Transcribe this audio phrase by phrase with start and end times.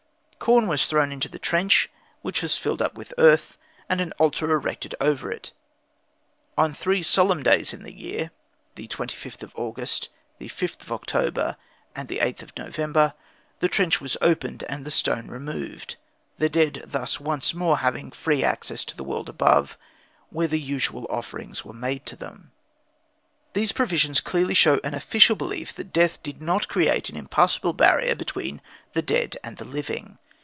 [0.51, 1.87] Corn was thrown into the trench,
[2.23, 5.51] which was filled up with earth, and an altar erected over it.
[6.57, 8.31] On three solemn days in the year
[8.75, 9.53] August 25,
[10.89, 11.57] October 5,
[11.95, 13.13] and November
[13.59, 15.95] 8 the trench was opened and the stone removed,
[16.39, 19.77] the dead thus once more having free access to the world above,
[20.31, 22.51] where the usual offerings were made to them.
[23.53, 28.15] These provisions clearly show an official belief that death did not create an impassable barrier
[28.15, 28.59] between
[28.93, 30.17] the dead and the living.